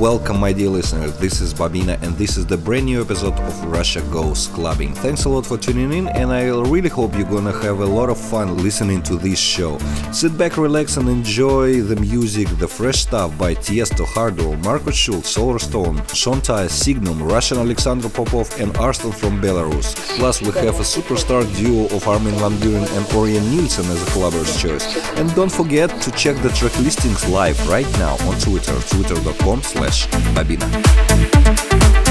[0.00, 1.14] Welcome, my dear listeners.
[1.18, 4.94] This is Bobina, and this is the brand new episode of Russia Goes Clubbing.
[4.94, 8.08] Thanks a lot for tuning in, and I really hope you're gonna have a lot
[8.08, 9.76] of fun listening to this show.
[10.10, 15.36] Sit back, relax, and enjoy the music, the fresh stuff by Tiesto, Hardwell, Markus Schulz,
[15.36, 19.94] Solarstone, Shontai, Signum, Russian Alexander Popov, and Arston from Belarus.
[20.16, 24.10] Plus, we have a superstar duo of Armin van Buuren and Ørjan Nilsen as a
[24.12, 24.86] clubber's choice.
[25.20, 30.08] And don't forget to check the track listings live right now on Twitter, twitter.com slash
[30.34, 32.09] bobina.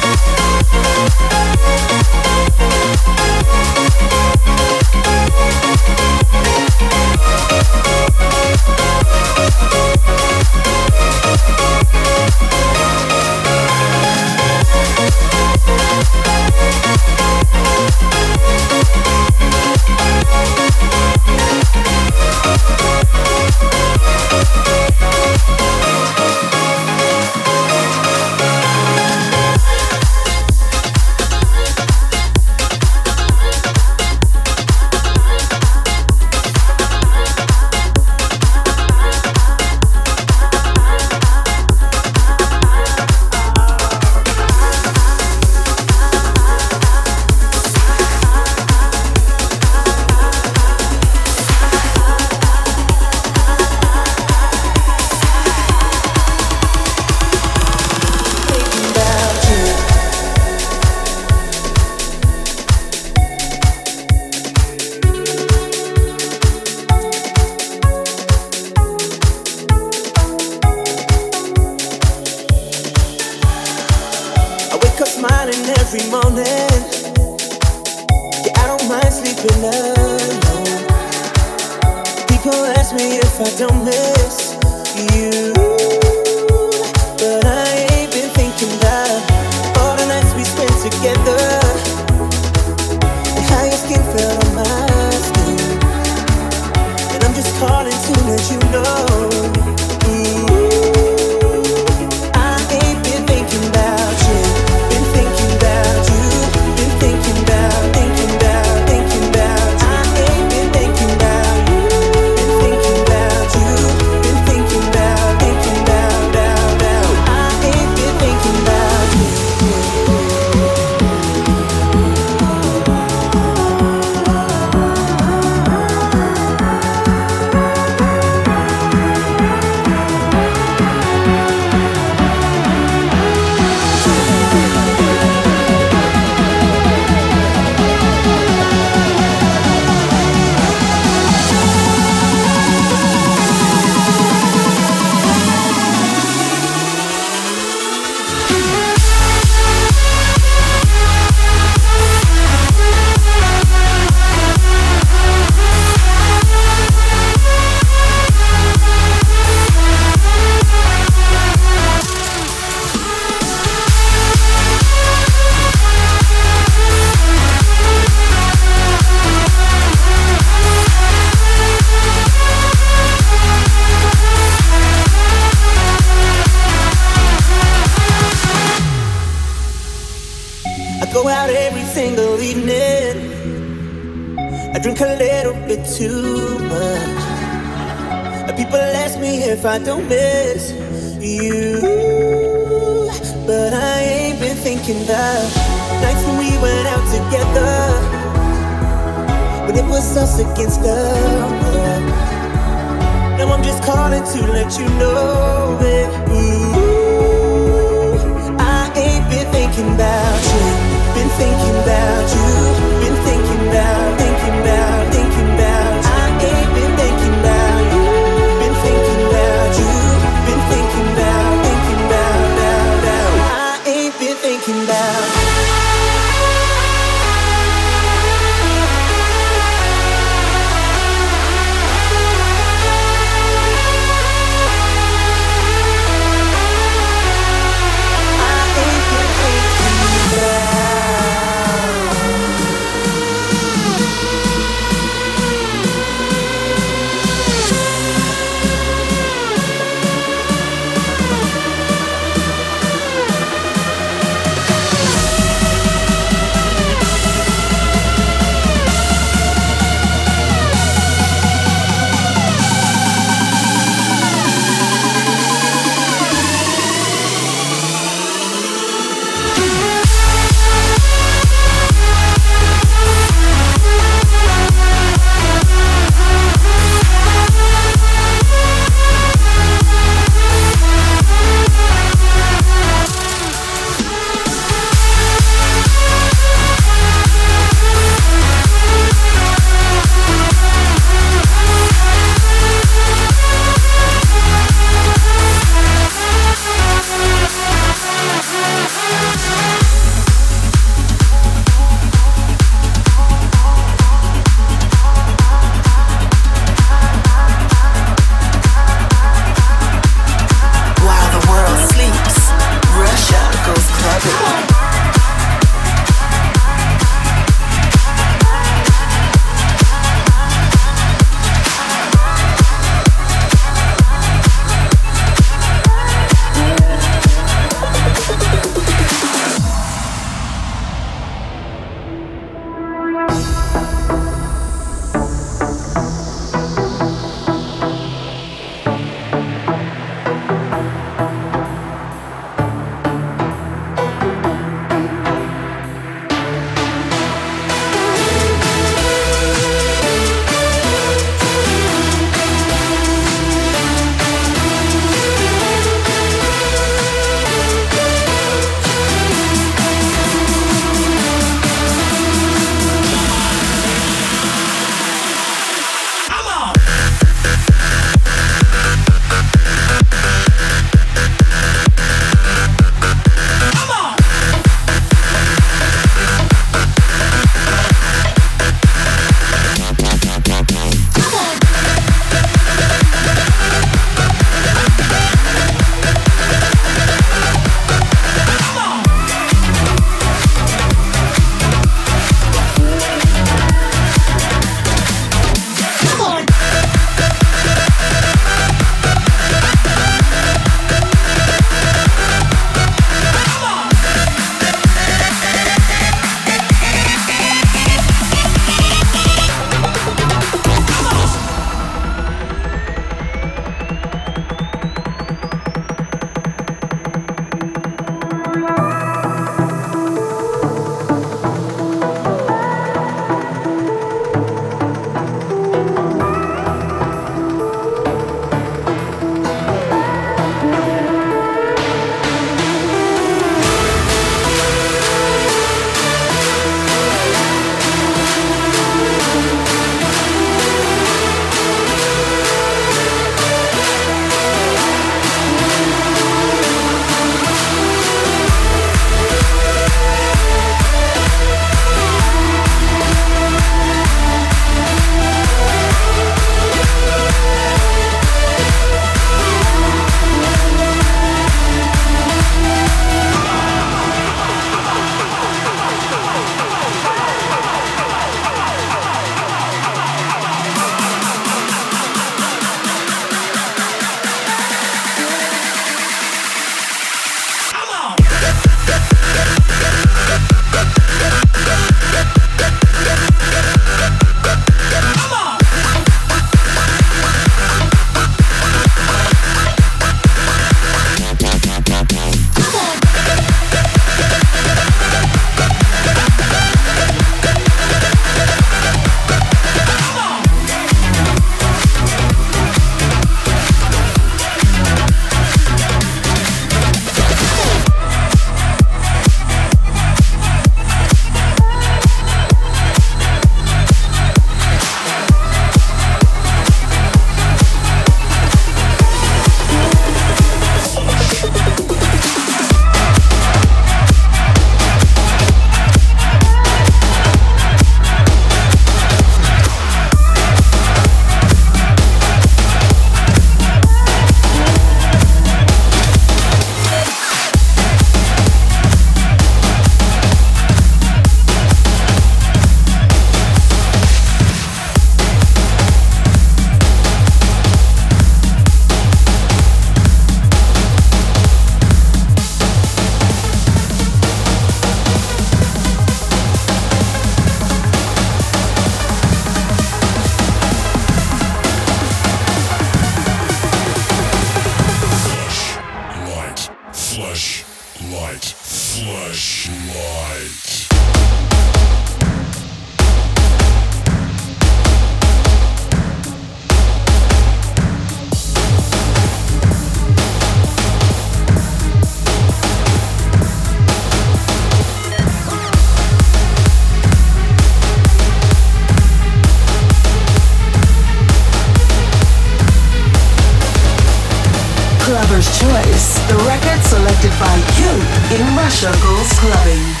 [598.71, 598.89] Russia
[599.35, 600.00] Clubbing.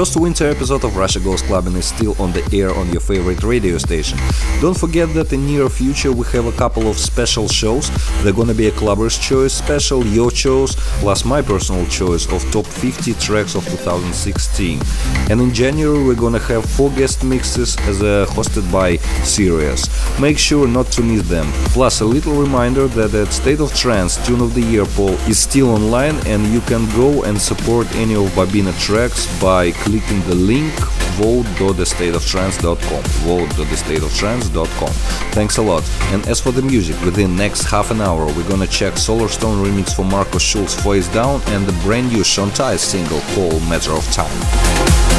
[0.00, 3.42] First winter episode of Russia Goes Clubbing is still on the air on your favorite
[3.42, 4.18] radio station.
[4.62, 7.90] Don't forget that in near future we have a couple of special shows.
[8.22, 12.64] They're gonna be a Clubber's Choice special, your choice, plus my personal choice of top
[12.64, 14.80] 50 tracks of 2016.
[15.28, 19.84] And in January we're gonna have four guest mixes as uh, hosted by Sirius.
[20.18, 21.44] Make sure not to miss them.
[21.74, 25.38] Plus a little reminder that the State of Trance Tune of the Year poll is
[25.38, 30.34] still online and you can go and support any of Bobina tracks by clicking the
[30.36, 30.72] link
[31.18, 34.88] vote.thestateoftrance.com vote.thestateoftrance.com
[35.32, 35.82] Thanks a lot.
[36.12, 39.92] And as for the music, within next half an hour we're gonna check Solarstone remix
[39.92, 45.09] for Markus Schulz Face Down and the brand new Shontai single called Matter of Time.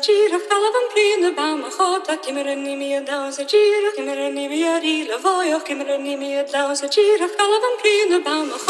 [0.00, 7.28] Giro, Calavan Prina, Bamahota, Kimeranimia, Downs, a Giro, Kimeranimia, Rila, Voyo, Kimeranimia, Downs, a Giro,
[7.28, 8.69] Calavan Prina, Bamahota.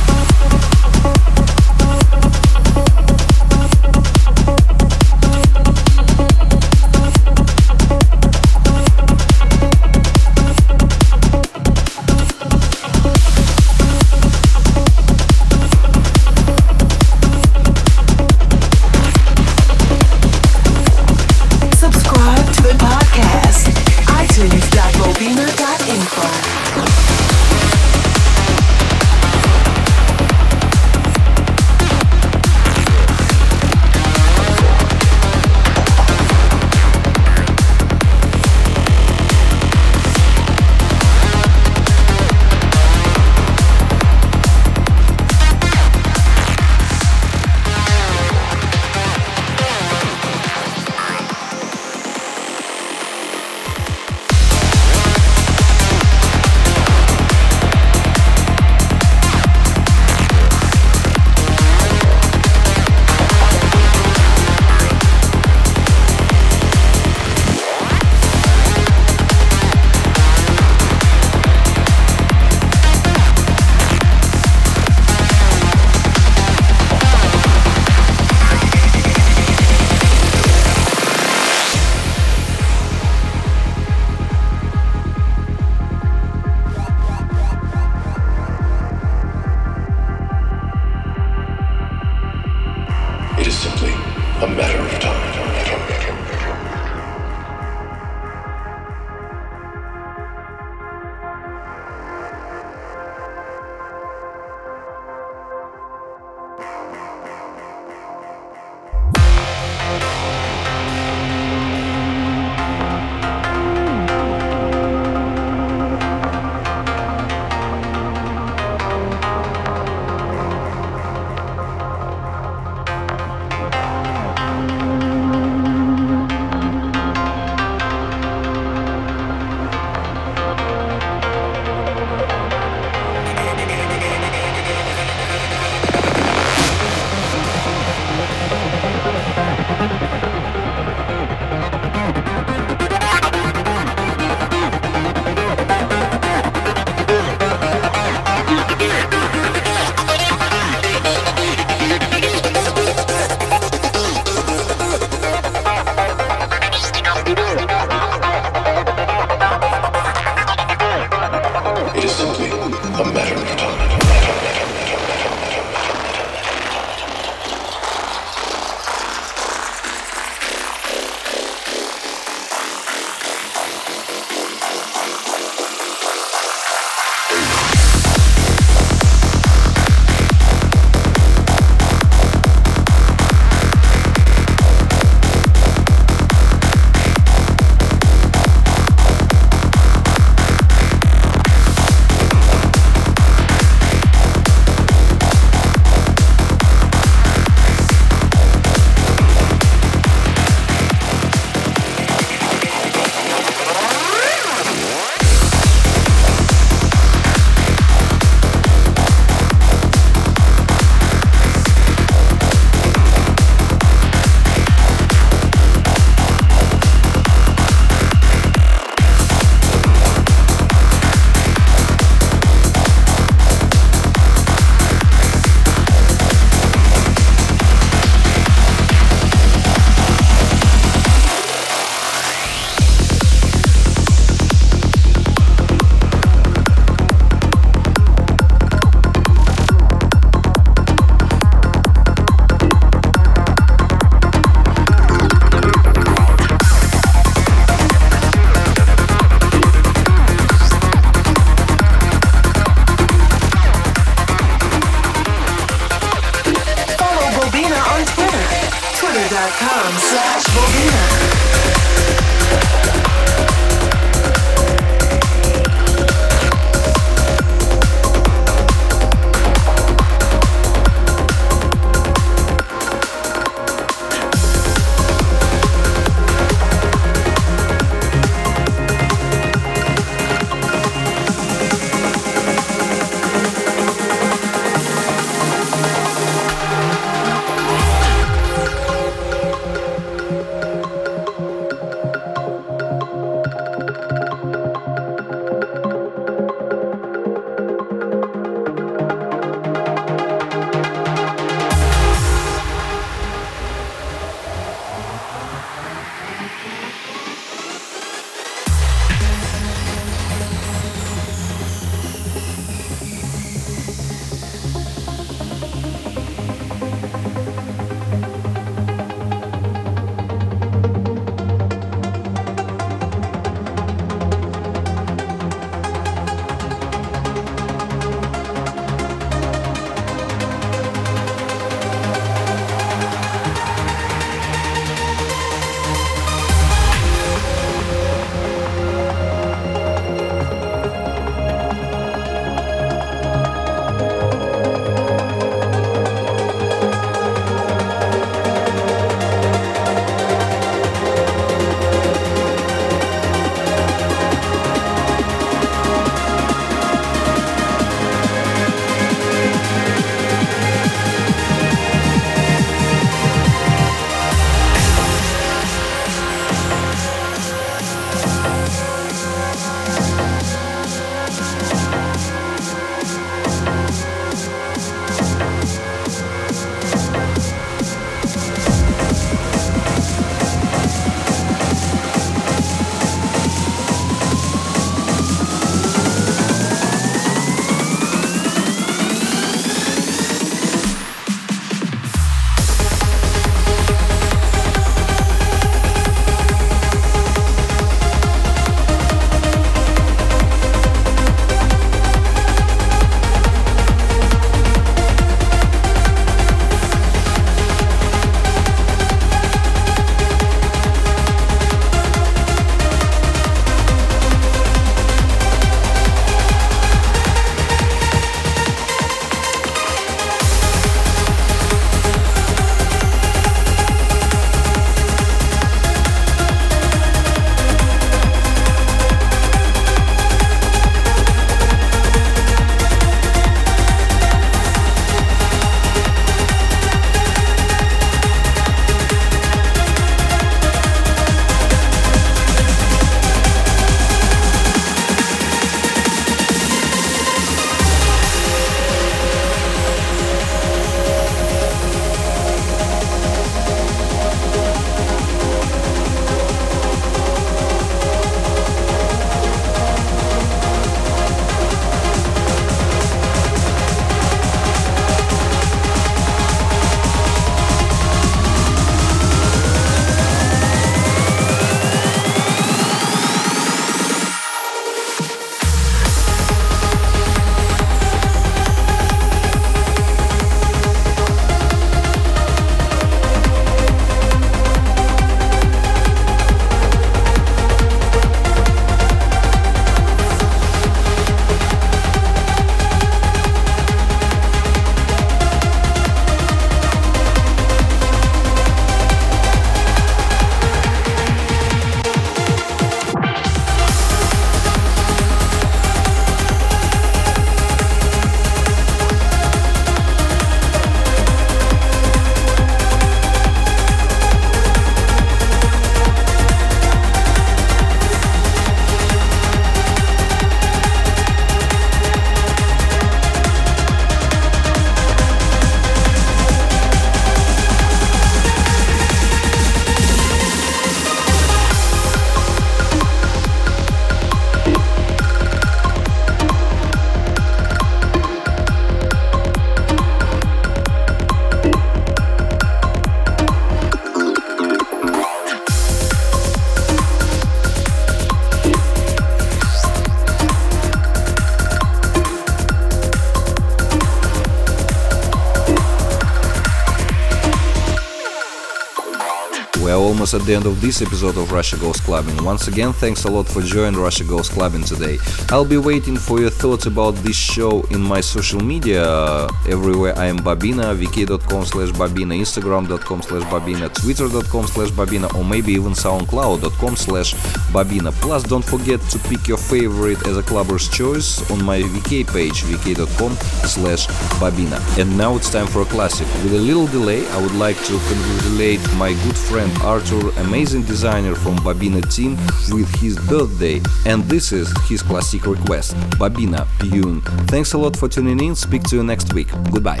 [560.36, 562.44] At the end of this episode of Russia Goes Clubbing.
[562.44, 565.16] Once again, thanks a lot for joining Russia Goes Clubbing today.
[565.48, 569.02] I'll be waiting for your thoughts about this show in my social media.
[569.02, 575.42] Uh, everywhere I am Bobina, vk.com slash Bobina, instagram.com slash Bobina, twitter.com slash Bobina, or
[575.42, 577.32] maybe even soundcloud.com slash
[577.72, 578.12] Bobina.
[578.20, 582.62] Plus, don't forget to pick your favorite as a clubber's choice on my VK page,
[582.64, 583.32] vk.com
[583.66, 584.06] slash
[584.38, 584.78] Bobina.
[585.00, 586.26] And now it's time for a classic.
[586.44, 591.34] With a little delay, I would like to congratulate my good friend Arthur, amazing designer
[591.34, 592.36] from Bobina team,
[592.74, 593.80] with his birthday.
[594.04, 597.22] And this is his classic request, Bobina Pune.
[597.48, 598.54] Thanks a lot for tuning in.
[598.54, 599.48] Speak to you next week.
[599.72, 600.00] Goodbye.